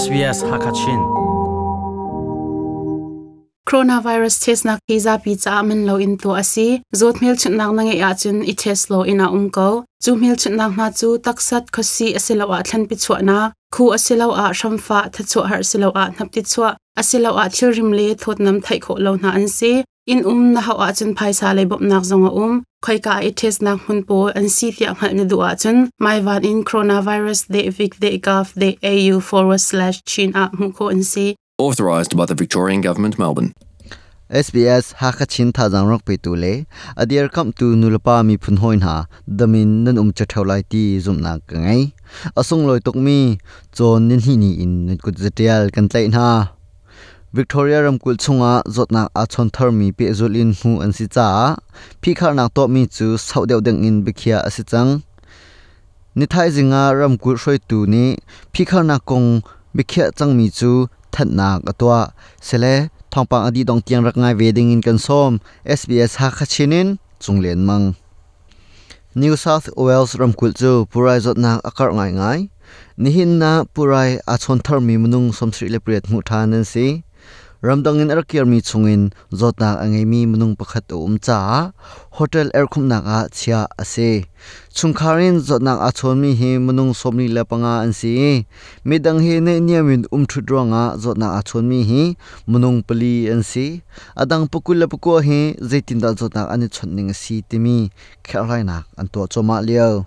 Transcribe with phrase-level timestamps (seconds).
[0.00, 1.00] SBS Hakachin.
[3.68, 6.80] Coronavirus test na kiza pi cha min lo in to asi.
[7.00, 10.36] Zot mil chun nak nange ya chun i test lo ina um ko chu mil
[10.36, 13.38] chun nak na chu taksat khosi asilo a thlan pi chwa na.
[13.74, 16.68] Khu asilo a shamfa tha chu har silo a nap ti chwa
[17.00, 19.72] asilo a thil rim le thot nam thai kho lo na an si.
[20.12, 22.54] In um na ha chun phai sa le bop nak zonga um
[22.86, 25.54] khoi ka i test nak hun po an si ti ang hal ni du a
[25.62, 25.80] chun.
[26.04, 30.72] Mai van in coronavirus de vic de gov de au forward slash chin a mu
[30.78, 31.34] ko an si.
[31.58, 33.52] Authorised by the Victorian Government, Melbourne.
[34.30, 36.52] SBS hakachin tha jang rok pe tu le.
[36.96, 38.96] Adier kam tu nulpa mi phun hoin ha.
[39.42, 41.92] Damin nan um cha thaulai ti zum na ka ngai.
[42.42, 43.18] Asung loi tok mi
[43.76, 46.26] chon nin hi ni in kut zetial kan tlai na
[47.32, 51.54] Victoria ram kul chunga zotnak a chon thar mi pe zulin hu an si cha
[52.02, 54.90] phi khar nak to mi chu sau deuh deng in bikhia asi chang
[56.18, 58.04] ni thai zinga ram kul hroi tu ni
[58.52, 59.28] phi khar nak kong
[59.76, 60.72] bikhia chang mi chu
[61.12, 62.00] that nak atwa
[62.46, 62.74] sele
[63.12, 65.32] thongpang adi dong tiang rak ngai wedding in kan som
[65.78, 66.88] SBS ha khachinin
[67.22, 67.94] chunglen mang
[69.14, 72.40] New South Wales ram kul chu purai zot nak akar ngai ngai
[73.02, 76.86] nihin na purai a chon thar mi munung somsri le priat mu thanan si
[77.62, 81.72] ramdang in er arkir mi chungin zotna angai mi munung pakhat um cha
[82.16, 84.24] hotel er airkhum na ga chia ase.
[84.72, 88.46] Chungkharin zotna a chon mi hi munung somni la panga ansi.
[88.88, 92.16] Midang he ne niamin um thu dronga zotna a chon mi hi
[92.48, 93.82] munung pali ansi.
[94.16, 97.90] Adang pukul la puko he zaitin da zotna ani chonning si timi.
[98.24, 100.06] Khelhaina an to choma leo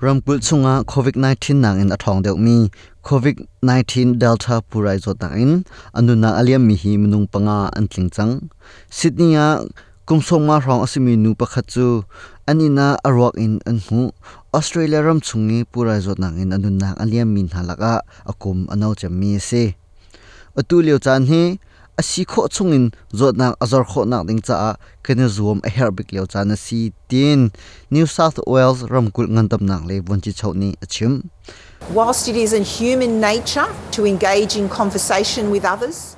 [0.00, 2.70] ramkul chunga covid 19 nang in athong deuh mi.
[3.08, 5.64] covid-19 delta purai zo ta in
[5.96, 8.52] anuna aliam mi hi munung panga antling chang
[8.92, 9.64] sydney ya
[10.04, 12.04] kumsong ma rong asimi nu pakhat chu
[12.44, 14.12] anina arwak in anhu
[14.52, 19.40] australia ram chungi purai zo nang in anuna aliam min halaka akum anau cham mi
[19.40, 19.72] se.
[20.58, 21.56] Atu leo chan hi
[21.98, 26.26] asi kho chungin zotnak azar kho nak ding cha kene zoom a her bik leo
[26.26, 27.50] chana si tin.
[27.90, 31.30] New south wales ramkul ngandam nak le bonchi chawni achim
[31.92, 36.16] Whilst it is in human nature to engage in conversation with others,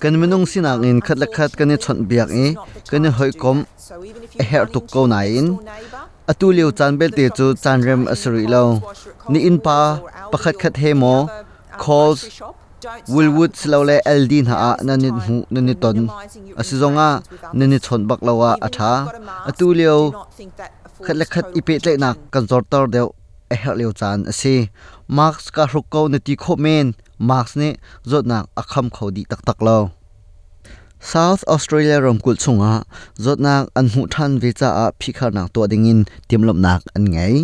[0.00, 2.46] kan minung sinak in khat la khat kan chon biak e
[2.90, 3.66] kan hoi kom
[4.38, 5.58] a her tuk ko na in
[6.32, 8.64] atu liu chan bel te chu chan rem asri lo.
[9.28, 9.78] ni in pa
[10.32, 11.28] pakhat khat he mo.
[11.84, 12.20] calls
[13.14, 16.08] Wilwood slowle Eldin ha nani hu nani ton
[16.60, 17.08] asizonga
[17.58, 18.92] nani chon bak lawa atha
[19.48, 19.96] atu liu
[21.04, 23.08] khat la khat ipe tle nak kan zor tor deu
[23.54, 24.54] a her liu chan ase
[25.18, 26.86] marks ka hruk ko na ti kho men
[27.30, 27.68] marks ne
[28.10, 29.78] zot na akham khodi tak tak lo
[31.12, 32.72] South Australia rom kul chunga
[33.24, 37.04] zot na an hu than ve cha a phikhar na to dingin timlop nak an
[37.12, 37.34] ngai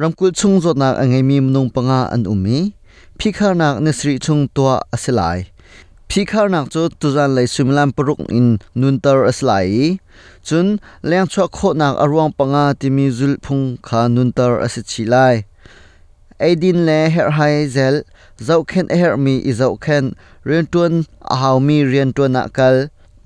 [0.00, 2.58] ram kul chung zot na angai mi mnung panga an umi
[3.18, 5.38] พี่ข้านักนิสริชงตัวอสลาย
[6.10, 8.48] พี่ข้านักจูตุจันเลยสุมลันปรุกอิน
[8.80, 9.68] นุนตอร์อสลาย
[10.48, 10.66] จุน
[11.06, 15.16] เลี้ยงชัวโคนักอรวงปังอาติมีจุลพงขานุนตอร์อสิชิไล
[16.40, 17.40] ไอดินเลเฮรไฮ
[17.72, 17.94] เซล
[18.44, 20.04] เจ้าเคนเฮรมีอีเจ้าเคน
[20.46, 20.92] เรียนตัวน
[21.30, 22.74] อาหาวมีเรียนตัวนักกัล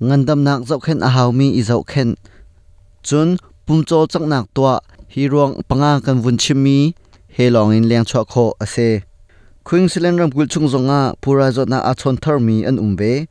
[0.07, 2.09] งันดำนักเจ้าเคนอาหาวมีอีเจ้าเคน
[3.07, 3.27] จุน
[3.65, 4.71] ปุ่มโจจักนักตัว
[5.13, 6.77] ฮีรวงปังอากันวุนชิมี
[7.33, 8.75] เฮลองอินเลี้ยงชัวโคอเซ
[9.69, 13.27] Queensland ram kul chung zonga pura zot na a chon thar mi an umbe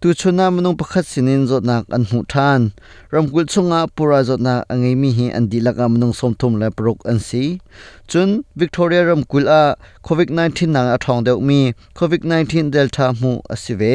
[0.00, 2.72] tu chuna manung pakhat sinin zot nak an hu than
[3.12, 7.04] ram kul chunga pura zot na angai mi hi an dilaka manung somthum la prok
[7.04, 7.60] an si
[8.08, 11.60] chun victoria ram kul a covid 19 nang a thong deuh mi
[11.98, 13.94] covid 19 delta mu asive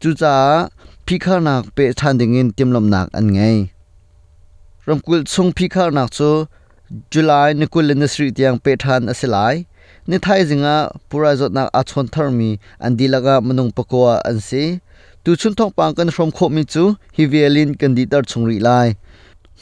[0.00, 0.34] chu cha
[1.06, 3.58] phikha nak pe than ding in timlom nak an ngai
[4.86, 6.32] ram kul chung phikha nak chu
[7.10, 9.56] july nikul industry tiang pe than asilai
[10.06, 10.76] ni thai zinga
[11.08, 12.50] pura zot nak a chon thar mi
[12.84, 14.64] an dilaga manung pakwa an si
[15.24, 16.82] tu chun thong pang kan from kho mi chu
[17.16, 18.88] hi violin kan di tar chungri lai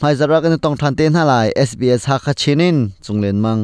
[0.01, 3.61] mai zara kan tong than te na lai sbs ha kha chinin chunglen mang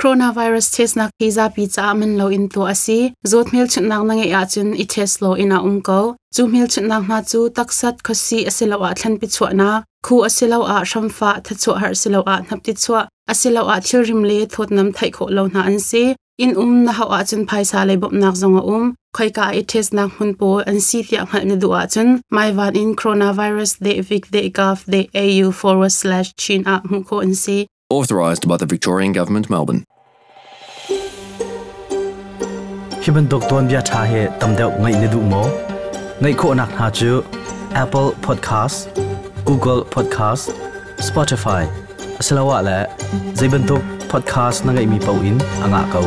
[0.00, 3.12] coronavirus test na kiza pizza amen lo in to asi.
[3.26, 6.66] Zot mil chun nak nange ya chun i test lo ina um ko chu mil
[6.66, 9.82] chun nak na chu taksat khosi asilo a thlan pi chwa na.
[10.02, 14.02] Khu asilo a shamfa tha chu har silo a nap ti chwa asilo a thil
[14.08, 16.16] rim le thot nam thai kho lo na an si.
[16.38, 18.94] In um na ha chun phai sa le bop nak zonga um.
[19.16, 21.86] Khoi ka i test nak hun po an si ti ang hal ni du a
[21.86, 22.22] chun.
[22.30, 27.04] Mai van in coronavirus de vic de gov de au forward slash chin a mu
[27.04, 27.66] ko an si.
[27.90, 29.82] Authorised by the Victorian Government, Melbourne.
[33.02, 35.42] Hiban dokton bia tha he tamdeu ngai ne du mo
[36.22, 37.12] ngai kho nak ha chu
[37.82, 38.78] Apple Podcast,
[39.48, 40.50] Google Podcast,
[41.08, 41.62] Spotify.
[42.20, 42.78] Asalawa la
[43.38, 43.82] zaiban tok
[44.12, 46.04] podcast na ngai mi pau in anga kau